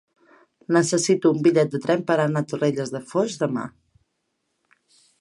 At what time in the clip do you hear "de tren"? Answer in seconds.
1.77-2.03